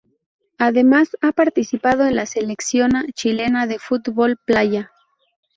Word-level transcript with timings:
Además 0.57 1.15
ha 1.21 1.31
participado 1.31 2.07
en 2.07 2.15
la 2.15 2.25
Selecciona 2.25 3.05
Chilena 3.13 3.67
de 3.67 3.77
Fútbol 3.77 4.35
Playa. 4.47 4.91